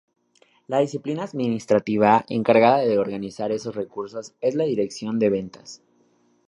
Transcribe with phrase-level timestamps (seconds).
[0.65, 5.83] La disciplina administrativa encargada de organizar esos recursos es la dirección de ventas.